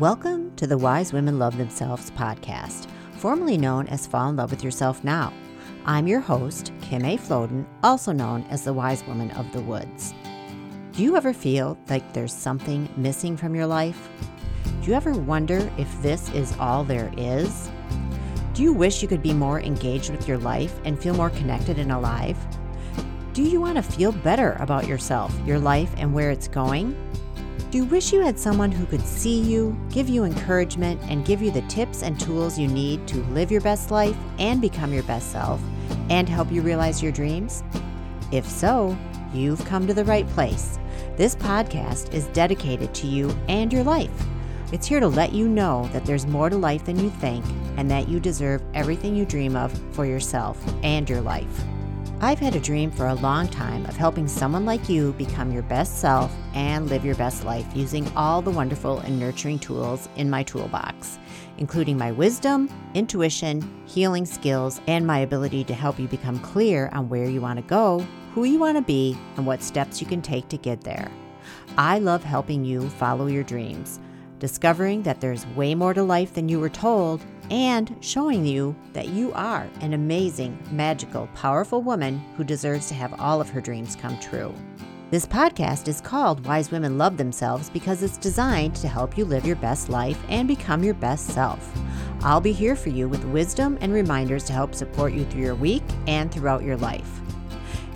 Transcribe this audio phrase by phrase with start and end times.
[0.00, 4.64] Welcome to the Wise Women Love Themselves podcast, formerly known as Fall in Love with
[4.64, 5.32] Yourself Now.
[5.86, 7.16] I'm your host, Kim A.
[7.16, 10.12] Floden, also known as the Wise Woman of the Woods.
[10.90, 14.08] Do you ever feel like there's something missing from your life?
[14.82, 17.70] Do you ever wonder if this is all there is?
[18.52, 21.78] Do you wish you could be more engaged with your life and feel more connected
[21.78, 22.36] and alive?
[23.32, 26.96] Do you want to feel better about yourself, your life, and where it's going?
[27.74, 31.42] Do you wish you had someone who could see you, give you encouragement, and give
[31.42, 35.02] you the tips and tools you need to live your best life and become your
[35.02, 35.60] best self,
[36.08, 37.64] and help you realize your dreams?
[38.30, 38.96] If so,
[39.32, 40.78] you've come to the right place.
[41.16, 44.24] This podcast is dedicated to you and your life.
[44.70, 47.44] It's here to let you know that there's more to life than you think
[47.76, 51.64] and that you deserve everything you dream of for yourself and your life.
[52.20, 55.64] I've had a dream for a long time of helping someone like you become your
[55.64, 60.30] best self and live your best life using all the wonderful and nurturing tools in
[60.30, 61.18] my toolbox,
[61.58, 67.08] including my wisdom, intuition, healing skills, and my ability to help you become clear on
[67.08, 70.22] where you want to go, who you want to be, and what steps you can
[70.22, 71.10] take to get there.
[71.76, 73.98] I love helping you follow your dreams
[74.44, 79.08] discovering that there's way more to life than you were told, and showing you that
[79.08, 83.96] you are an amazing, magical, powerful woman who deserves to have all of her dreams
[83.96, 84.54] come true.
[85.10, 89.46] This podcast is called Wise Women Love Themselves because it's designed to help you live
[89.46, 91.72] your best life and become your best self.
[92.22, 95.54] I'll be here for you with wisdom and reminders to help support you through your
[95.54, 97.20] week and throughout your life.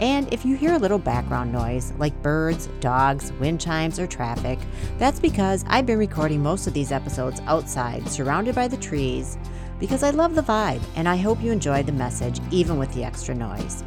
[0.00, 4.58] And if you hear a little background noise, like birds, dogs, wind chimes, or traffic,
[4.98, 9.38] that's because I've been recording most of these episodes outside, surrounded by the trees,
[9.78, 13.04] because I love the vibe and I hope you enjoyed the message, even with the
[13.04, 13.84] extra noise.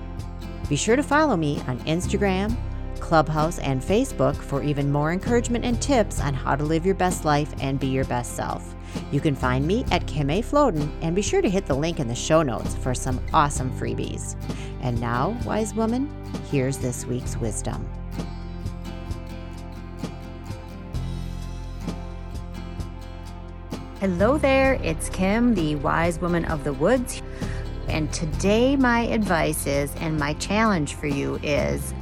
[0.70, 2.56] Be sure to follow me on Instagram,
[3.00, 7.26] Clubhouse, and Facebook for even more encouragement and tips on how to live your best
[7.26, 8.76] life and be your best self.
[9.12, 10.42] You can find me at Kim A.
[10.42, 13.72] Floden and be sure to hit the link in the show notes for some awesome
[13.80, 14.36] freebies.
[14.82, 16.10] And now, wise woman,
[16.52, 17.88] here's this week's wisdom.
[24.00, 27.24] Hello there, it's Kim, the wise woman of the woods.
[27.88, 31.94] And today, my advice is, and my challenge for you is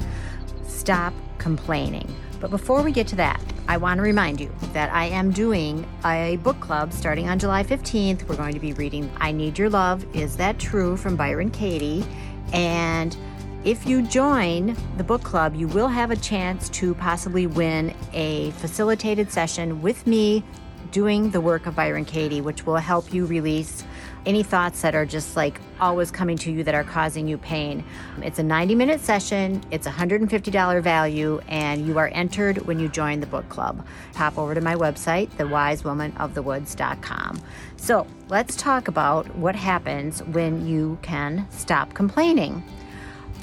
[0.85, 2.07] stop complaining.
[2.39, 5.83] But before we get to that, I want to remind you that I am doing
[6.05, 8.27] a book club starting on July 15th.
[8.29, 12.05] We're going to be reading I Need Your Love Is That True from Byron Katie.
[12.53, 13.17] And
[13.63, 18.51] if you join the book club, you will have a chance to possibly win a
[18.51, 20.43] facilitated session with me
[20.91, 23.83] doing the work of Byron Katie, which will help you release
[24.25, 27.83] any thoughts that are just like always coming to you that are causing you pain.
[28.21, 33.19] It's a 90 minute session, it's $150 value, and you are entered when you join
[33.19, 33.85] the book club.
[34.15, 37.41] Hop over to my website, thewisewomanofthewoods.com.
[37.77, 42.63] So let's talk about what happens when you can stop complaining.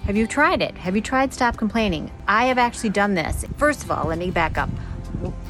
[0.04, 0.76] Have you tried it?
[0.78, 2.10] Have you tried stop complaining?
[2.26, 3.44] I have actually done this.
[3.56, 4.68] First of all, let me back up.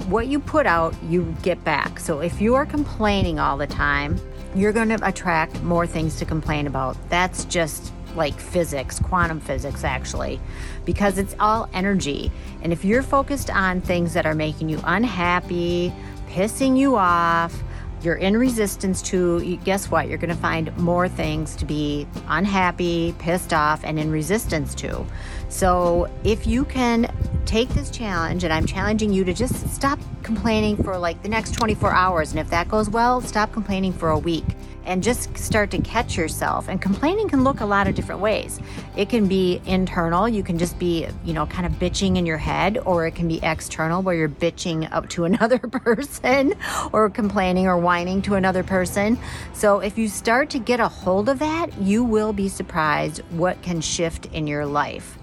[0.09, 1.99] What you put out, you get back.
[1.99, 4.21] So if you are complaining all the time,
[4.55, 6.97] you're going to attract more things to complain about.
[7.09, 10.38] That's just like physics, quantum physics, actually,
[10.84, 12.31] because it's all energy.
[12.62, 15.93] And if you're focused on things that are making you unhappy,
[16.28, 17.62] pissing you off,
[18.05, 20.09] you're in resistance to, guess what?
[20.09, 25.05] You're going to find more things to be unhappy, pissed off, and in resistance to.
[25.49, 27.13] So if you can
[27.45, 31.53] take this challenge, and I'm challenging you to just stop complaining for like the next
[31.55, 32.31] 24 hours.
[32.31, 34.45] And if that goes well, stop complaining for a week
[34.84, 36.69] and just start to catch yourself.
[36.69, 38.60] And complaining can look a lot of different ways.
[38.97, 42.38] It can be internal, you can just be, you know, kind of bitching in your
[42.38, 46.54] head, or it can be external where you're bitching up to another person
[46.92, 49.18] or complaining or whining to another person.
[49.53, 53.60] So if you start to get a hold of that, you will be surprised what
[53.62, 55.18] can shift in your life.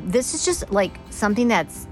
[0.00, 1.86] This is just like something that's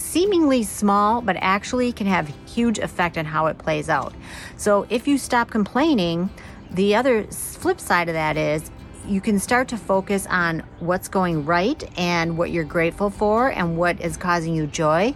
[0.00, 4.14] seemingly small, but actually can have huge effect on how it plays out.
[4.56, 6.30] So if you stop complaining,
[6.72, 8.70] the other flip side of that is
[9.06, 13.76] you can start to focus on what's going right and what you're grateful for and
[13.76, 15.14] what is causing you joy.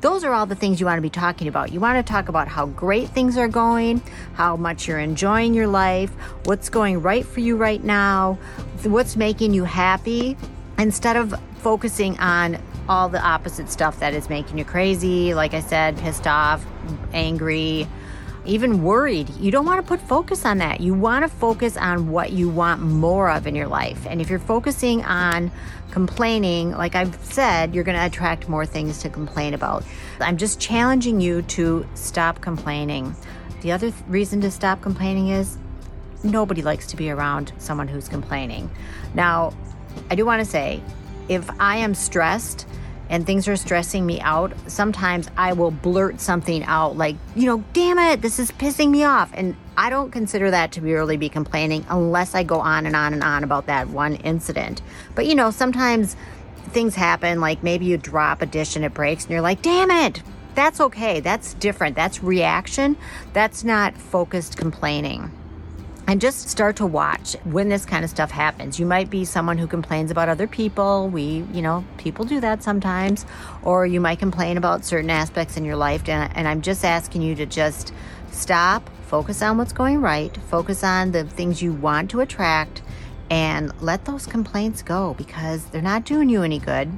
[0.00, 1.72] Those are all the things you want to be talking about.
[1.72, 4.02] You want to talk about how great things are going,
[4.34, 6.10] how much you're enjoying your life,
[6.44, 8.38] what's going right for you right now,
[8.82, 10.36] what's making you happy,
[10.78, 12.58] instead of focusing on
[12.88, 15.34] all the opposite stuff that is making you crazy.
[15.34, 16.66] Like I said, pissed off,
[17.12, 17.86] angry,
[18.44, 19.28] even worried.
[19.36, 20.80] You don't want to put focus on that.
[20.80, 24.06] You want to focus on what you want more of in your life.
[24.06, 25.50] And if you're focusing on
[25.90, 29.84] complaining, like I've said, you're going to attract more things to complain about.
[30.20, 33.14] I'm just challenging you to stop complaining.
[33.60, 35.56] The other th- reason to stop complaining is
[36.24, 38.70] nobody likes to be around someone who's complaining.
[39.14, 39.52] Now,
[40.10, 40.82] I do want to say
[41.28, 42.66] if I am stressed,
[43.12, 47.62] and things are stressing me out, sometimes I will blurt something out like, you know,
[47.74, 49.30] damn it, this is pissing me off.
[49.34, 52.96] And I don't consider that to be really be complaining unless I go on and
[52.96, 54.80] on and on about that one incident.
[55.14, 56.16] But, you know, sometimes
[56.70, 59.90] things happen, like maybe you drop a dish and it breaks and you're like, damn
[59.90, 60.22] it.
[60.54, 61.20] That's okay.
[61.20, 61.94] That's different.
[61.94, 62.96] That's reaction.
[63.34, 65.30] That's not focused complaining
[66.06, 68.78] and just start to watch when this kind of stuff happens.
[68.78, 71.08] You might be someone who complains about other people.
[71.08, 73.24] We, you know, people do that sometimes.
[73.62, 76.08] Or you might complain about certain aspects in your life.
[76.08, 77.92] And, and I'm just asking you to just
[78.32, 82.82] stop, focus on what's going right, focus on the things you want to attract,
[83.30, 86.90] and let those complaints go because they're not doing you any good.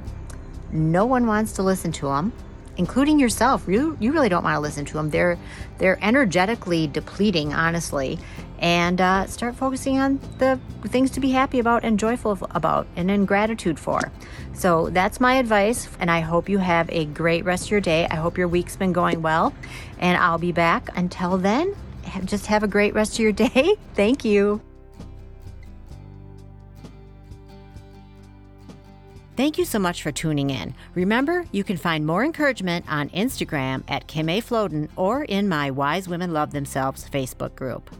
[0.71, 2.33] No one wants to listen to them
[2.77, 3.65] including yourself.
[3.67, 5.09] You you really don't want to listen to them.
[5.09, 5.37] They're
[5.77, 8.19] they're energetically depleting, honestly
[8.59, 13.11] and uh, start focusing on the things to be happy about and joyful about and
[13.11, 14.11] in gratitude for.
[14.53, 18.07] So that's my advice, and I hope you have a great rest of your day.
[18.09, 19.53] I hope your week's been going well,
[19.99, 20.89] and I'll be back.
[20.95, 21.75] Until then,
[22.23, 23.75] just have a great rest of your day.
[23.93, 24.61] Thank you.
[29.35, 30.73] Thank you so much for tuning in.
[30.93, 34.39] Remember, you can find more encouragement on Instagram at Kim A.
[34.39, 37.93] Floden or in my Wise Women Love Themselves Facebook group.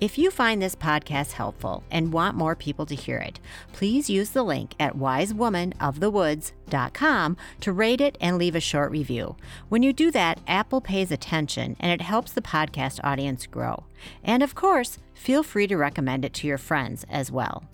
[0.00, 3.38] If you find this podcast helpful and want more people to hear it,
[3.72, 9.36] please use the link at wisewomanofthewoods.com to rate it and leave a short review.
[9.68, 13.84] When you do that, Apple pays attention and it helps the podcast audience grow.
[14.24, 17.64] And of course, feel free to recommend it to your friends as well.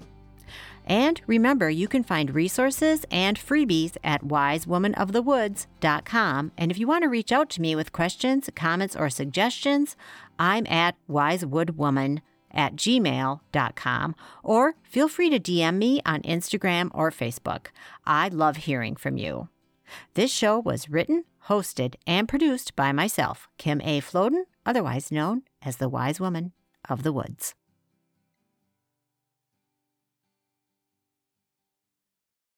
[0.88, 6.52] And remember, you can find resources and freebies at wisewomanofthewoods.com.
[6.56, 9.94] And if you want to reach out to me with questions, comments, or suggestions,
[10.38, 17.66] I'm at wisewoodwoman at gmail.com or feel free to DM me on Instagram or Facebook.
[18.06, 19.50] I love hearing from you.
[20.14, 24.00] This show was written, hosted, and produced by myself, Kim A.
[24.00, 26.52] Floden, otherwise known as the Wise Woman
[26.88, 27.54] of the Woods.